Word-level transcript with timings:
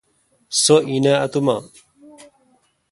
سو 0.61 0.75
این 0.89 1.05
اؘ 1.11 1.15
اتوما۔ 1.25 1.57